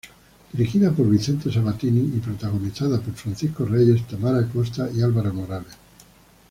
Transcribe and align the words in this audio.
Dirigida 0.51 0.91
por 0.93 1.07
Vicente 1.07 1.51
Sabatini 1.51 1.99
y 2.17 2.19
protagonizada 2.21 2.99
por 2.99 3.13
Francisco 3.13 3.65
Reyes, 3.65 4.07
Tamara 4.07 4.39
Acosta 4.39 4.89
y 4.91 4.99
Álvaro 5.03 5.31
Morales. 5.31 5.75